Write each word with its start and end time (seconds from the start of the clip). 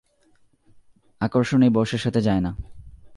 আকর্ষণ 1.21 1.61
এই 1.61 1.69
বয়সের 1.69 1.99
সাথে 1.99 2.21
যায় 2.21 2.41
না। 2.41 2.51